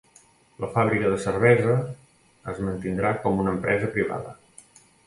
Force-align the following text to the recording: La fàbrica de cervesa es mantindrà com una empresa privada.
La 0.63 0.69
fàbrica 0.77 1.11
de 1.15 1.19
cervesa 1.25 1.75
es 2.55 2.65
mantindrà 2.71 3.13
com 3.27 3.45
una 3.47 3.57
empresa 3.59 3.97
privada. 3.99 4.37